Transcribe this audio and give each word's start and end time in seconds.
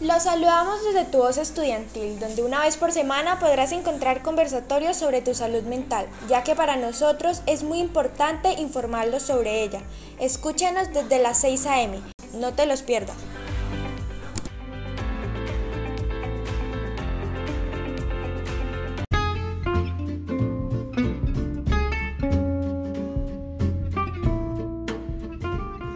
Los 0.00 0.22
saludamos 0.22 0.84
desde 0.84 1.06
tu 1.06 1.18
voz 1.18 1.38
estudiantil, 1.38 2.20
donde 2.20 2.44
una 2.44 2.60
vez 2.60 2.76
por 2.76 2.92
semana 2.92 3.40
podrás 3.40 3.72
encontrar 3.72 4.22
conversatorios 4.22 4.96
sobre 4.96 5.22
tu 5.22 5.34
salud 5.34 5.64
mental, 5.64 6.06
ya 6.28 6.44
que 6.44 6.54
para 6.54 6.76
nosotros 6.76 7.42
es 7.46 7.64
muy 7.64 7.80
importante 7.80 8.52
informarlos 8.52 9.24
sobre 9.24 9.64
ella. 9.64 9.80
Escúchanos 10.20 10.92
desde 10.92 11.18
las 11.18 11.38
6 11.38 11.66
a.m., 11.66 12.00
no 12.34 12.54
te 12.54 12.66
los 12.66 12.82
pierdas. 12.82 13.16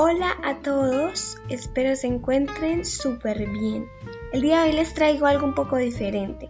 Hola 0.00 0.36
a 0.44 0.54
todos, 0.58 1.38
espero 1.48 1.96
se 1.96 2.06
encuentren 2.06 2.84
súper 2.84 3.50
bien. 3.50 3.88
El 4.32 4.42
día 4.42 4.60
de 4.60 4.68
hoy 4.68 4.76
les 4.76 4.94
traigo 4.94 5.26
algo 5.26 5.44
un 5.44 5.56
poco 5.56 5.76
diferente. 5.76 6.48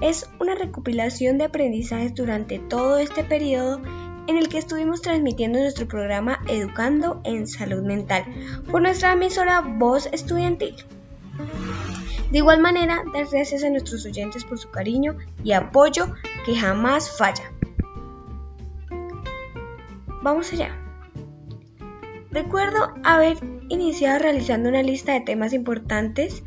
Es 0.00 0.28
una 0.40 0.56
recopilación 0.56 1.38
de 1.38 1.44
aprendizajes 1.44 2.16
durante 2.16 2.58
todo 2.58 2.98
este 2.98 3.22
periodo 3.22 3.80
en 4.26 4.36
el 4.38 4.48
que 4.48 4.58
estuvimos 4.58 5.02
transmitiendo 5.02 5.60
nuestro 5.60 5.86
programa 5.86 6.40
Educando 6.48 7.20
en 7.22 7.46
Salud 7.46 7.84
Mental 7.84 8.24
por 8.68 8.82
nuestra 8.82 9.12
emisora 9.12 9.60
Voz 9.60 10.08
Estudiantil. 10.10 10.74
De 12.32 12.38
igual 12.38 12.58
manera, 12.58 13.04
dar 13.14 13.28
gracias 13.30 13.62
a 13.62 13.70
nuestros 13.70 14.04
oyentes 14.04 14.44
por 14.44 14.58
su 14.58 14.68
cariño 14.72 15.16
y 15.44 15.52
apoyo 15.52 16.12
que 16.44 16.56
jamás 16.56 17.16
falla. 17.16 17.52
Vamos 20.24 20.52
allá. 20.52 20.76
Recuerdo 22.34 22.92
haber 23.04 23.36
iniciado 23.68 24.18
realizando 24.18 24.68
una 24.68 24.82
lista 24.82 25.12
de 25.12 25.20
temas 25.20 25.52
importantes 25.52 26.42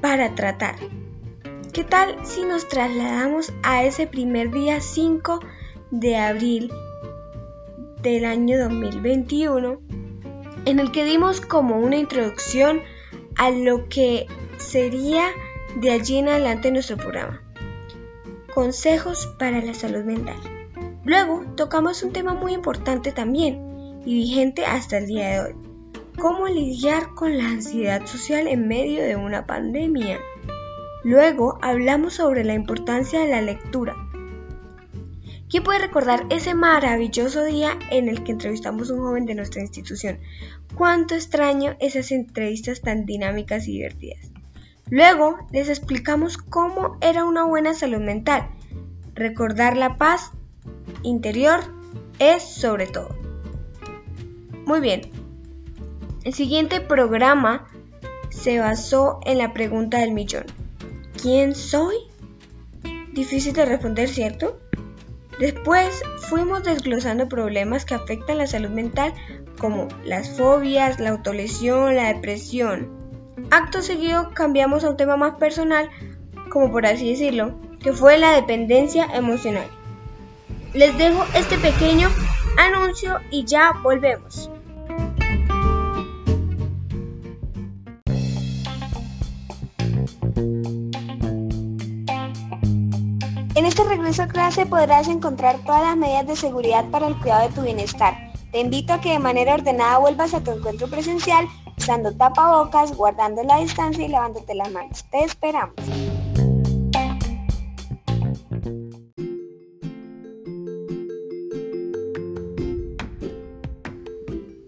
para 0.00 0.34
tratar. 0.34 0.76
¿Qué 1.74 1.84
tal 1.84 2.24
si 2.24 2.42
nos 2.42 2.68
trasladamos 2.68 3.52
a 3.62 3.84
ese 3.84 4.06
primer 4.06 4.50
día 4.50 4.80
5 4.80 5.40
de 5.90 6.16
abril 6.16 6.72
del 8.00 8.24
año 8.24 8.58
2021 8.58 9.78
en 10.64 10.80
el 10.80 10.90
que 10.90 11.04
dimos 11.04 11.42
como 11.42 11.76
una 11.76 11.96
introducción 11.96 12.80
a 13.36 13.50
lo 13.50 13.90
que 13.90 14.26
sería 14.56 15.26
de 15.76 15.90
allí 15.90 16.16
en 16.16 16.30
adelante 16.30 16.70
nuestro 16.70 16.96
programa? 16.96 17.42
Consejos 18.54 19.26
para 19.38 19.60
la 19.60 19.74
salud 19.74 20.02
mental. 20.02 20.38
Luego 21.04 21.44
tocamos 21.56 22.02
un 22.02 22.14
tema 22.14 22.32
muy 22.32 22.54
importante 22.54 23.12
también, 23.12 23.63
y 24.04 24.14
vigente 24.14 24.64
hasta 24.64 24.98
el 24.98 25.06
día 25.06 25.28
de 25.28 25.40
hoy. 25.40 25.54
¿Cómo 26.18 26.46
lidiar 26.46 27.14
con 27.14 27.36
la 27.36 27.48
ansiedad 27.48 28.06
social 28.06 28.46
en 28.46 28.68
medio 28.68 29.02
de 29.02 29.16
una 29.16 29.46
pandemia? 29.46 30.18
Luego 31.02 31.58
hablamos 31.60 32.14
sobre 32.14 32.44
la 32.44 32.54
importancia 32.54 33.20
de 33.20 33.28
la 33.28 33.42
lectura. 33.42 33.94
¿Quién 35.50 35.62
puede 35.62 35.80
recordar 35.80 36.24
ese 36.30 36.54
maravilloso 36.54 37.44
día 37.44 37.78
en 37.90 38.08
el 38.08 38.24
que 38.24 38.32
entrevistamos 38.32 38.90
a 38.90 38.94
un 38.94 39.00
joven 39.00 39.26
de 39.26 39.34
nuestra 39.34 39.60
institución? 39.60 40.18
Cuánto 40.74 41.14
extraño 41.14 41.76
esas 41.78 42.10
entrevistas 42.10 42.80
tan 42.80 43.06
dinámicas 43.06 43.68
y 43.68 43.72
divertidas. 43.72 44.32
Luego 44.90 45.38
les 45.52 45.68
explicamos 45.68 46.38
cómo 46.38 46.96
era 47.00 47.24
una 47.24 47.44
buena 47.44 47.74
salud 47.74 48.00
mental. 48.00 48.48
Recordar 49.14 49.76
la 49.76 49.96
paz 49.96 50.30
interior 51.02 51.60
es 52.18 52.42
sobre 52.42 52.86
todo. 52.86 53.23
Muy 54.66 54.80
bien. 54.80 55.02
El 56.24 56.32
siguiente 56.32 56.80
programa 56.80 57.66
se 58.30 58.58
basó 58.58 59.20
en 59.24 59.38
la 59.38 59.52
pregunta 59.52 59.98
del 59.98 60.12
millón. 60.12 60.44
¿Quién 61.20 61.54
soy? 61.54 61.96
Difícil 63.12 63.52
de 63.52 63.64
responder, 63.66 64.08
¿cierto? 64.08 64.58
Después 65.38 66.02
fuimos 66.28 66.62
desglosando 66.62 67.28
problemas 67.28 67.84
que 67.84 67.94
afectan 67.94 68.38
la 68.38 68.46
salud 68.46 68.70
mental 68.70 69.12
como 69.58 69.88
las 70.04 70.30
fobias, 70.30 70.98
la 71.00 71.10
autolesión, 71.10 71.96
la 71.96 72.12
depresión. 72.12 72.88
Acto 73.50 73.82
seguido 73.82 74.30
cambiamos 74.32 74.84
a 74.84 74.90
un 74.90 74.96
tema 74.96 75.16
más 75.16 75.34
personal, 75.36 75.90
como 76.50 76.70
por 76.70 76.86
así 76.86 77.10
decirlo, 77.10 77.54
que 77.80 77.92
fue 77.92 78.16
la 78.18 78.32
dependencia 78.32 79.06
emocional. 79.14 79.66
Les 80.72 80.96
dejo 80.98 81.24
este 81.34 81.58
pequeño 81.58 82.08
anuncio 82.56 83.18
y 83.30 83.44
ya 83.44 83.72
volvemos. 83.82 84.50
En 93.54 93.66
este 93.66 93.84
regreso 93.84 94.24
a 94.24 94.28
clase 94.28 94.66
podrás 94.66 95.08
encontrar 95.08 95.58
todas 95.64 95.82
las 95.82 95.96
medidas 95.96 96.26
de 96.26 96.36
seguridad 96.36 96.90
para 96.90 97.06
el 97.06 97.16
cuidado 97.18 97.48
de 97.48 97.54
tu 97.54 97.62
bienestar. 97.62 98.32
Te 98.50 98.60
invito 98.60 98.92
a 98.92 99.00
que 99.00 99.10
de 99.10 99.18
manera 99.18 99.54
ordenada 99.54 99.98
vuelvas 99.98 100.34
a 100.34 100.42
tu 100.42 100.50
encuentro 100.50 100.88
presencial 100.88 101.46
usando 101.76 102.12
tapabocas, 102.16 102.96
guardando 102.96 103.42
la 103.42 103.58
distancia 103.58 104.04
y 104.04 104.08
lavándote 104.08 104.54
las 104.54 104.70
manos. 104.72 105.04
Te 105.10 105.24
esperamos. 105.24 105.74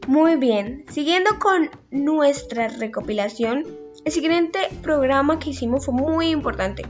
Muy 0.06 0.36
bien, 0.36 0.84
siguiendo 0.88 1.38
con 1.38 1.68
nuestra 1.90 2.68
recopilación, 2.68 3.66
el 4.06 4.12
siguiente 4.12 4.60
programa 4.84 5.40
que 5.40 5.50
hicimos 5.50 5.84
fue 5.84 5.94
muy 5.94 6.28
importante, 6.28 6.84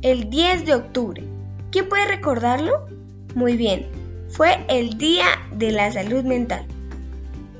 el 0.00 0.30
10 0.30 0.64
de 0.64 0.74
octubre. 0.76 1.22
¿Quién 1.70 1.90
puede 1.90 2.06
recordarlo? 2.06 2.86
Muy 3.34 3.54
bien, 3.58 3.86
fue 4.30 4.64
el 4.68 4.96
Día 4.96 5.26
de 5.52 5.72
la 5.72 5.92
Salud 5.92 6.24
Mental. 6.24 6.64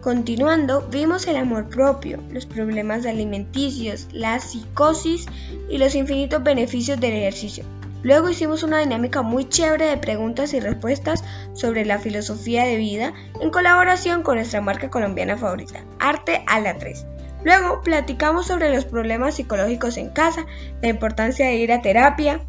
Continuando, 0.00 0.88
vimos 0.91 1.26
el 1.26 1.37
amor 1.37 1.69
propio, 1.69 2.22
los 2.31 2.47
problemas 2.47 3.04
alimenticios, 3.04 4.09
la 4.10 4.41
psicosis 4.41 5.26
y 5.69 5.76
los 5.76 5.94
infinitos 5.94 6.43
beneficios 6.43 6.99
del 6.99 7.12
ejercicio. 7.12 7.65
Luego 8.03 8.31
hicimos 8.31 8.62
una 8.62 8.78
dinámica 8.78 9.20
muy 9.20 9.47
chévere 9.47 9.84
de 9.84 9.99
preguntas 9.99 10.55
y 10.55 10.60
respuestas 10.60 11.25
sobre 11.53 11.84
la 11.84 11.99
filosofía 11.99 12.65
de 12.65 12.78
vida 12.78 13.12
en 13.43 13.50
colaboración 13.50 14.22
con 14.22 14.37
nuestra 14.37 14.62
marca 14.62 14.88
colombiana 14.88 15.37
favorita, 15.37 15.84
Arte 15.99 16.43
a 16.47 16.59
la 16.60 16.78
3. 16.78 17.18
Luego 17.44 17.82
platicamos 17.82 18.47
sobre 18.47 18.75
los 18.75 18.84
problemas 18.84 19.37
psicológicos 19.37 19.97
en 19.97 20.10
casa, 20.10 20.47
la 20.82 20.88
importancia 20.88 21.47
de 21.47 21.56
ir 21.56 21.72
a 21.72 21.82
terapia, 21.82 22.41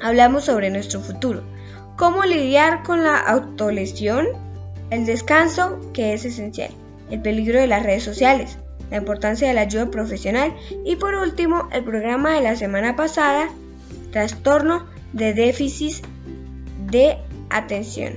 hablamos 0.00 0.44
sobre 0.44 0.70
nuestro 0.70 1.00
futuro, 1.00 1.42
cómo 1.96 2.24
lidiar 2.24 2.82
con 2.82 3.04
la 3.04 3.18
autolesión, 3.18 4.26
el 4.90 5.06
descanso, 5.06 5.78
que 5.92 6.12
es 6.12 6.24
esencial, 6.24 6.70
el 7.10 7.22
peligro 7.22 7.60
de 7.60 7.68
las 7.68 7.84
redes 7.84 8.02
sociales, 8.02 8.58
la 8.90 8.96
importancia 8.96 9.46
de 9.46 9.54
la 9.54 9.62
ayuda 9.62 9.90
profesional 9.90 10.54
y 10.84 10.96
por 10.96 11.14
último 11.14 11.68
el 11.72 11.84
programa 11.84 12.34
de 12.34 12.40
la 12.40 12.56
semana 12.56 12.96
pasada, 12.96 13.48
trastorno 14.10 14.86
de 15.12 15.34
déficit 15.34 16.04
de 16.90 17.18
atención. 17.50 18.14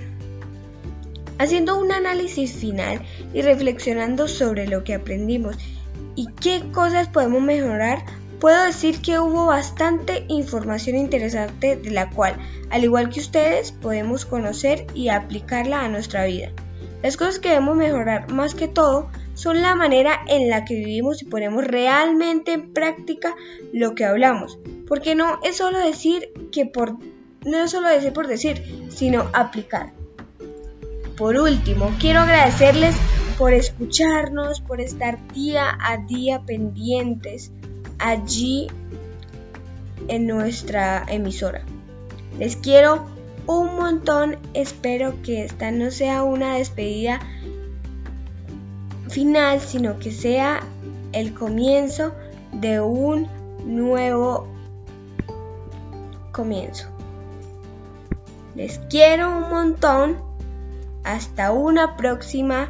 Haciendo 1.38 1.78
un 1.78 1.92
análisis 1.92 2.54
final 2.54 3.02
y 3.34 3.42
reflexionando 3.42 4.28
sobre 4.28 4.68
lo 4.68 4.84
que 4.84 4.94
aprendimos 4.96 5.58
y 6.16 6.28
qué 6.42 6.64
cosas 6.72 7.08
podemos 7.08 7.42
mejorar, 7.42 8.04
puedo 8.40 8.64
decir 8.66 9.02
que 9.02 9.20
hubo 9.20 9.46
bastante 9.46 10.26
información 10.28 10.98
interesante 10.98 11.76
de 11.76 11.92
la 11.92 12.10
cual, 12.10 12.36
al 12.70 12.84
igual 12.84 13.10
que 13.10 13.20
ustedes, 13.20 13.72
podemos 13.72 14.26
conocer 14.26 14.86
y 14.94 15.10
aplicarla 15.10 15.82
a 15.82 15.90
nuestra 15.90 16.26
vida. 16.26 16.52
Las 17.02 17.18
cosas 17.18 17.40
que 17.40 17.50
debemos 17.50 17.76
mejorar 17.76 18.32
más 18.32 18.56
que 18.56 18.68
todo 18.68 19.10
son 19.34 19.62
la 19.62 19.76
manera 19.76 20.22
en 20.28 20.50
la 20.50 20.64
que 20.66 20.76
vivimos 20.76 21.22
y 21.22 21.26
ponemos 21.26 21.66
realmente 21.66 22.54
en 22.54 22.74
práctica 22.74 23.36
lo 23.74 23.96
que 23.96 24.06
hablamos. 24.06 24.60
Porque 24.88 25.16
no 25.16 25.40
es 25.44 25.58
solo 25.58 25.80
decir 25.80 26.32
que 26.52 26.66
por 26.66 26.98
no 27.46 27.64
es 27.64 27.72
solo 27.72 27.90
decir 27.90 28.14
por 28.14 28.28
decir, 28.28 28.64
sino 28.90 29.30
aplicar. 29.34 29.92
Por 31.18 31.38
último, 31.38 31.92
quiero 32.00 32.22
agradecerles 32.22 32.96
por 33.38 33.54
escucharnos, 33.54 34.62
por 34.62 34.82
estar 34.82 35.20
día 35.34 35.78
a 35.82 35.98
día 35.98 36.42
pendientes 36.46 37.52
allí 38.00 38.68
en 40.08 40.28
nuestra 40.28 41.06
emisora. 41.08 41.64
Les 42.40 42.56
quiero 42.56 43.06
un 43.48 43.76
montón. 43.76 44.38
Espero 44.54 45.22
que 45.24 45.44
esta 45.44 45.72
no 45.72 45.92
sea 45.92 46.24
una 46.24 46.56
despedida 46.56 47.20
final, 49.10 49.60
sino 49.62 50.00
que 50.00 50.12
sea 50.12 50.62
el 51.12 51.34
comienzo 51.34 52.14
de 52.52 52.80
un 52.82 53.28
nuevo 53.66 54.48
comienzo. 56.32 56.88
Les 58.56 58.80
quiero 58.90 59.30
un 59.30 59.50
montón. 59.50 60.34
Hasta 61.04 61.52
una 61.52 61.98
próxima 61.98 62.70